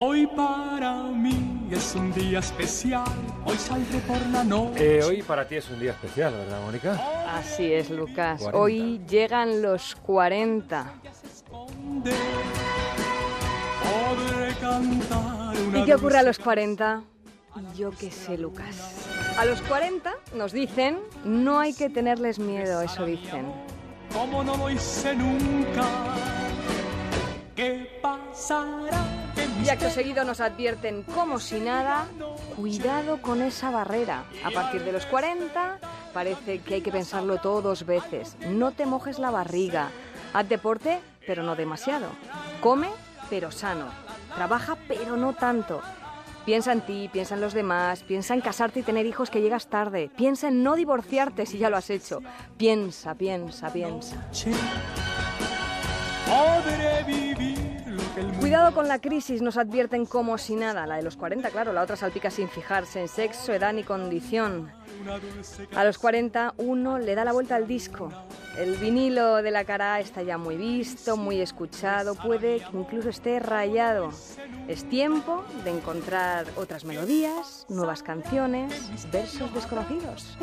Hoy 0.00 0.28
para 0.28 1.02
mí 1.02 1.66
es 1.72 1.96
un 1.96 2.12
día 2.12 2.38
especial, 2.38 3.02
hoy 3.44 3.56
saldré 3.56 3.98
por 4.06 4.24
la 4.28 4.44
noche. 4.44 4.98
Eh, 4.98 5.02
hoy 5.02 5.22
para 5.22 5.44
ti 5.48 5.56
es 5.56 5.68
un 5.70 5.80
día 5.80 5.90
especial, 5.90 6.34
¿verdad, 6.34 6.62
Mónica? 6.62 7.36
Así 7.36 7.72
es, 7.72 7.90
Lucas. 7.90 8.42
40. 8.42 8.56
Hoy 8.56 9.00
llegan 9.08 9.60
los 9.60 9.96
40. 9.96 10.94
Esconde, 11.24 12.12
Podré 13.82 14.54
cantar 14.60 15.56
una 15.66 15.78
¿Y 15.80 15.84
qué 15.84 15.94
ocurre 15.96 16.18
a 16.18 16.22
los 16.22 16.36
dulce 16.36 16.44
40? 16.44 17.02
Yo 17.76 17.90
qué 17.90 18.12
sé, 18.12 18.38
Lucas. 18.38 19.04
A 19.36 19.44
los 19.46 19.60
40 19.62 20.14
nos 20.36 20.52
dicen, 20.52 21.00
no 21.24 21.58
hay 21.58 21.74
que 21.74 21.90
tenerles 21.90 22.38
miedo, 22.38 22.82
eso 22.82 23.04
dicen. 23.04 23.52
Como 24.12 24.44
no 24.44 24.56
lo 24.58 24.70
hice 24.70 25.16
nunca. 25.16 25.84
¿Qué 27.56 27.98
pasará? 28.00 29.17
¿Qué 29.58 29.64
Y 29.64 29.68
acto 29.70 29.90
seguido 29.90 30.24
nos 30.24 30.40
advierten, 30.40 31.02
como 31.02 31.40
si 31.40 31.58
nada, 31.60 32.06
cuidado 32.56 33.20
con 33.20 33.42
esa 33.42 33.70
barrera. 33.70 34.24
A 34.44 34.50
partir 34.50 34.84
de 34.84 34.92
los 34.92 35.04
40 35.06 35.78
parece 36.14 36.60
que 36.60 36.74
hay 36.74 36.80
que 36.80 36.92
pensarlo 36.92 37.38
todo 37.38 37.60
dos 37.62 37.84
veces. 37.84 38.36
No 38.48 38.70
te 38.72 38.86
mojes 38.86 39.18
la 39.18 39.30
barriga. 39.30 39.90
Haz 40.32 40.48
deporte, 40.48 41.00
pero 41.26 41.42
no 41.42 41.56
demasiado. 41.56 42.08
Come, 42.60 42.88
pero 43.28 43.50
sano. 43.50 43.86
Trabaja, 44.34 44.76
pero 44.86 45.16
no 45.16 45.34
tanto. 45.34 45.82
Piensa 46.44 46.72
en 46.72 46.80
ti, 46.80 47.10
piensa 47.12 47.34
en 47.34 47.40
los 47.40 47.52
demás, 47.52 48.02
piensa 48.04 48.34
en 48.34 48.40
casarte 48.40 48.80
y 48.80 48.82
tener 48.82 49.04
hijos 49.06 49.28
que 49.28 49.42
llegas 49.42 49.66
tarde. 49.66 50.10
Piensa 50.16 50.48
en 50.48 50.62
no 50.62 50.76
divorciarte 50.76 51.44
si 51.44 51.58
ya 51.58 51.68
lo 51.68 51.76
has 51.76 51.90
hecho. 51.90 52.20
Piensa, 52.56 53.14
piensa, 53.14 53.70
piensa. 53.70 54.16
Cuidado 58.40 58.72
con 58.74 58.88
la 58.88 59.00
crisis, 59.00 59.42
nos 59.42 59.56
advierten 59.56 60.06
como 60.06 60.38
si 60.38 60.54
nada. 60.54 60.86
La 60.86 60.96
de 60.96 61.02
los 61.02 61.16
40, 61.16 61.50
claro, 61.50 61.72
la 61.72 61.82
otra 61.82 61.96
salpica 61.96 62.30
sin 62.30 62.48
fijarse 62.48 63.00
en 63.00 63.08
sexo, 63.08 63.52
edad 63.52 63.72
ni 63.72 63.82
condición. 63.82 64.70
A 65.74 65.84
los 65.84 65.98
40 65.98 66.54
uno 66.58 66.98
le 66.98 67.14
da 67.14 67.24
la 67.24 67.32
vuelta 67.32 67.56
al 67.56 67.66
disco. 67.66 68.10
El 68.58 68.74
vinilo 68.74 69.36
de 69.36 69.52
la 69.52 69.64
cara 69.64 70.00
está 70.00 70.22
ya 70.22 70.36
muy 70.36 70.56
visto, 70.56 71.16
muy 71.16 71.40
escuchado, 71.40 72.16
puede 72.16 72.58
que 72.58 72.76
incluso 72.76 73.08
esté 73.08 73.38
rayado. 73.38 74.10
Es 74.66 74.82
tiempo 74.88 75.44
de 75.62 75.70
encontrar 75.70 76.44
otras 76.56 76.84
melodías, 76.84 77.66
nuevas 77.68 78.02
canciones, 78.02 78.74
versos 79.12 79.54
desconocidos. 79.54 80.36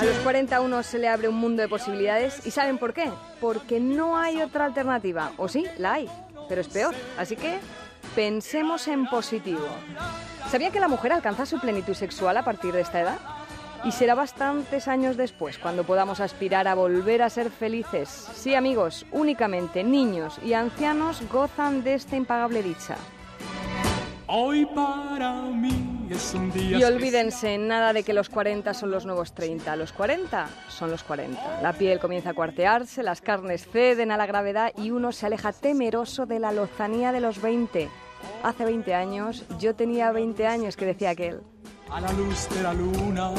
A 0.00 0.04
los 0.04 0.16
40 0.20 0.60
uno 0.62 0.82
se 0.82 0.98
le 0.98 1.08
abre 1.08 1.28
un 1.28 1.34
mundo 1.34 1.60
de 1.60 1.68
posibilidades 1.68 2.46
y 2.46 2.50
¿saben 2.50 2.78
por 2.78 2.94
qué? 2.94 3.10
Porque 3.42 3.78
no 3.78 4.16
hay 4.16 4.40
otra 4.40 4.64
alternativa. 4.64 5.32
O 5.36 5.48
sí, 5.48 5.66
la 5.76 5.94
hay, 5.94 6.08
pero 6.48 6.62
es 6.62 6.68
peor. 6.68 6.94
Así 7.18 7.36
que 7.36 7.58
pensemos 8.16 8.88
en 8.88 9.06
positivo. 9.06 9.68
¿Sabía 10.50 10.70
que 10.70 10.80
la 10.80 10.88
mujer 10.88 11.12
alcanza 11.12 11.44
su 11.44 11.60
plenitud 11.60 11.92
sexual 11.92 12.38
a 12.38 12.42
partir 12.42 12.72
de 12.72 12.80
esta 12.80 13.02
edad? 13.02 13.18
Y 13.84 13.92
será 13.92 14.14
bastantes 14.14 14.88
años 14.88 15.16
después 15.16 15.58
cuando 15.58 15.84
podamos 15.84 16.20
aspirar 16.20 16.66
a 16.68 16.74
volver 16.74 17.22
a 17.22 17.30
ser 17.30 17.50
felices. 17.50 18.08
Sí, 18.08 18.54
amigos, 18.54 19.06
únicamente 19.12 19.84
niños 19.84 20.38
y 20.44 20.52
ancianos 20.52 21.22
gozan 21.30 21.84
de 21.84 21.94
esta 21.94 22.16
impagable 22.16 22.62
dicha. 22.62 22.96
Hoy 24.26 24.66
para 24.66 25.32
mí 25.42 26.06
es 26.10 26.34
un 26.34 26.50
día 26.50 26.76
Y 26.78 26.84
olvídense 26.84 27.56
nada 27.56 27.94
de 27.94 28.02
que 28.02 28.12
los 28.12 28.28
40 28.28 28.74
son 28.74 28.90
los 28.90 29.06
nuevos 29.06 29.32
30. 29.32 29.74
Los 29.76 29.92
40 29.92 30.48
son 30.68 30.90
los 30.90 31.02
40. 31.02 31.62
La 31.62 31.72
piel 31.72 31.98
comienza 31.98 32.30
a 32.30 32.34
cuartearse, 32.34 33.02
las 33.02 33.22
carnes 33.22 33.66
ceden 33.66 34.10
a 34.10 34.18
la 34.18 34.26
gravedad 34.26 34.72
y 34.76 34.90
uno 34.90 35.12
se 35.12 35.24
aleja 35.24 35.52
temeroso 35.52 36.26
de 36.26 36.40
la 36.40 36.52
lozanía 36.52 37.10
de 37.10 37.20
los 37.20 37.40
20. 37.40 37.88
Hace 38.42 38.64
20 38.64 38.94
años, 38.94 39.44
yo 39.58 39.74
tenía 39.74 40.12
20 40.12 40.46
años, 40.46 40.76
que 40.76 40.84
decía 40.84 41.10
aquel. 41.10 41.40
A 41.90 42.00
la 42.00 42.12
luz 42.12 42.48
de 42.50 42.62
la 42.62 42.74
luna. 42.74 43.30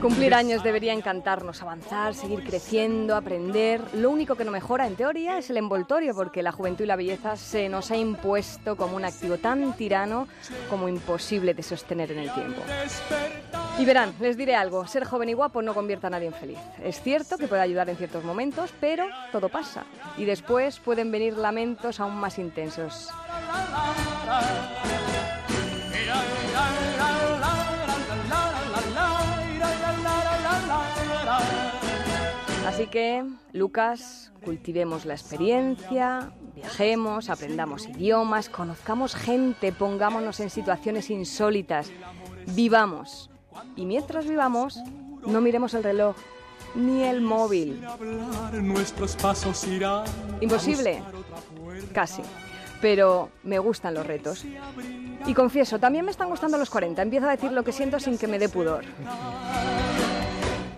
Cumplir 0.00 0.34
años 0.34 0.62
debería 0.62 0.92
encantarnos, 0.92 1.62
avanzar, 1.62 2.14
seguir 2.14 2.42
creciendo, 2.42 3.14
aprender. 3.14 3.82
Lo 3.94 4.10
único 4.10 4.34
que 4.34 4.44
no 4.44 4.50
mejora, 4.50 4.86
en 4.86 4.96
teoría, 4.96 5.38
es 5.38 5.50
el 5.50 5.58
envoltorio, 5.58 6.14
porque 6.14 6.42
la 6.42 6.52
juventud 6.52 6.84
y 6.84 6.86
la 6.86 6.96
belleza 6.96 7.36
se 7.36 7.68
nos 7.68 7.90
ha 7.90 7.96
impuesto 7.96 8.76
como 8.76 8.96
un 8.96 9.04
activo 9.04 9.36
tan 9.36 9.74
tirano 9.74 10.26
como 10.70 10.88
imposible 10.88 11.54
de 11.54 11.62
sostener 11.62 12.12
en 12.12 12.20
el 12.20 12.32
tiempo. 12.32 12.62
Y 13.78 13.84
verán, 13.84 14.14
les 14.20 14.36
diré 14.36 14.56
algo, 14.56 14.86
ser 14.86 15.04
joven 15.04 15.28
y 15.28 15.34
guapo 15.34 15.60
no 15.60 15.74
convierte 15.74 16.06
a 16.06 16.10
nadie 16.10 16.28
en 16.28 16.34
feliz. 16.34 16.58
Es 16.82 17.02
cierto 17.02 17.36
que 17.36 17.46
puede 17.46 17.62
ayudar 17.62 17.88
en 17.90 17.96
ciertos 17.96 18.24
momentos, 18.24 18.72
pero 18.80 19.06
todo 19.32 19.48
pasa. 19.48 19.84
Y 20.16 20.24
después 20.24 20.78
pueden 20.80 21.10
venir 21.10 21.36
lamentos 21.36 22.00
aún 22.00 22.16
más 22.16 22.38
intensos. 22.38 23.10
Así 32.80 32.88
que, 32.88 33.22
Lucas, 33.52 34.32
cultivemos 34.42 35.04
la 35.04 35.12
experiencia, 35.12 36.32
viajemos, 36.54 37.28
aprendamos 37.28 37.86
idiomas, 37.86 38.48
conozcamos 38.48 39.14
gente, 39.14 39.70
pongámonos 39.70 40.40
en 40.40 40.48
situaciones 40.48 41.10
insólitas, 41.10 41.90
vivamos. 42.54 43.28
Y 43.76 43.84
mientras 43.84 44.26
vivamos, 44.26 44.78
no 45.26 45.42
miremos 45.42 45.74
el 45.74 45.82
reloj 45.82 46.16
ni 46.74 47.02
el 47.02 47.20
móvil. 47.20 47.86
Imposible. 50.40 51.02
Casi. 51.92 52.22
Pero 52.80 53.28
me 53.42 53.58
gustan 53.58 53.92
los 53.92 54.06
retos. 54.06 54.46
Y 55.26 55.34
confieso, 55.34 55.78
también 55.78 56.06
me 56.06 56.12
están 56.12 56.30
gustando 56.30 56.56
los 56.56 56.70
40. 56.70 57.02
Empiezo 57.02 57.28
a 57.28 57.32
decir 57.32 57.52
lo 57.52 57.62
que 57.62 57.72
siento 57.72 58.00
sin 58.00 58.16
que 58.16 58.26
me 58.26 58.38
dé 58.38 58.48
pudor. 58.48 58.86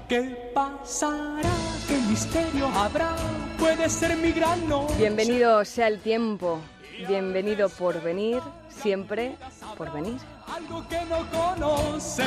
¿Qué 0.09 0.51
pasará? 0.53 1.72
¿Qué 2.13 2.19
misterio 2.19 2.69
habrá? 2.69 3.17
Puede 3.59 3.89
ser 3.89 4.19
mi 4.19 4.33
gran 4.33 4.69
noche. 4.69 4.97
Bienvenido 4.99 5.65
sea 5.65 5.89
el 5.89 5.99
tiempo. 5.99 6.61
Bienvenido 7.09 7.71
por 7.71 8.03
venir. 8.03 8.43
Siempre 8.69 9.35
por 9.79 9.91
venir. 9.95 10.19
Algo 10.47 10.87
que 10.89 11.01
no 11.07 11.27
conoce. 11.31 12.25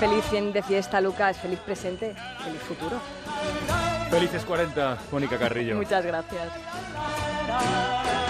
Feliz 0.00 0.24
fin 0.24 0.52
de 0.52 0.62
fiesta, 0.64 1.00
Lucas. 1.00 1.36
Feliz 1.36 1.60
presente. 1.60 2.16
Feliz 2.42 2.62
futuro. 2.62 3.00
Felices 4.10 4.44
40, 4.44 4.98
Mónica 5.12 5.38
Carrillo. 5.38 5.76
Muchas 5.76 6.04
gracias. 6.04 6.48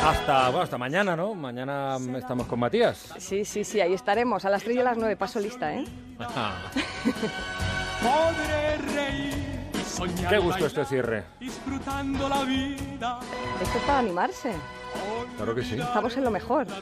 Hasta, 0.05 0.49
bueno, 0.49 0.62
hasta 0.62 0.78
mañana, 0.78 1.15
¿no? 1.15 1.34
Mañana 1.34 1.97
estamos 2.16 2.47
con 2.47 2.59
Matías. 2.59 3.12
Sí, 3.19 3.44
sí, 3.44 3.62
sí, 3.62 3.81
ahí 3.81 3.94
estaremos. 3.94 4.44
A 4.44 4.50
las 4.50 4.65
3 4.65 4.77
y 4.77 4.81
a 4.81 4.84
las 4.84 4.97
9. 4.97 5.16
Paso 5.16 5.38
lista, 5.38 5.72
¿eh? 5.72 5.84
Qué 10.28 10.38
gusto 10.38 10.66
este 10.66 10.84
cierre. 10.84 11.25
Disfrutando 11.38 12.28
la 12.28 12.43
vida. 12.44 13.21
Esto 13.61 13.78
es 13.78 13.84
para 13.84 13.99
animarse. 14.00 14.53
Claro 15.37 15.55
que 15.55 15.62
sí. 15.62 15.78
Estamos 15.78 16.16
en 16.16 16.25
lo 16.25 16.31
mejor. 16.31 16.66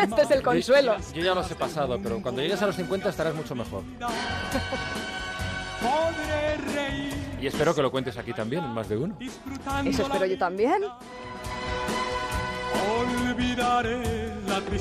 Este 0.00 0.22
es 0.22 0.30
el 0.30 0.42
consuelo. 0.42 0.96
Yo 1.14 1.22
ya 1.22 1.34
los 1.34 1.50
he 1.50 1.54
pasado, 1.54 1.98
pero 2.02 2.20
cuando 2.20 2.42
llegues 2.42 2.60
a 2.62 2.66
los 2.66 2.76
50 2.76 3.08
estarás 3.08 3.34
mucho 3.34 3.54
mejor. 3.54 3.82
Podré 5.80 6.56
reír 6.74 7.13
Y 7.44 7.46
espero 7.46 7.74
que 7.74 7.82
lo 7.82 7.90
cuentes 7.90 8.16
aquí 8.16 8.32
también, 8.32 8.64
en 8.64 8.70
más 8.70 8.88
de 8.88 8.96
uno. 8.96 9.16
disfrutando 9.18 9.90
Eso 9.90 10.00
espero 10.04 10.24
yo 10.24 10.38
también. 10.38 10.82
Olvidaré 12.98 14.34
la 14.48 14.62
tristeza. 14.62 14.74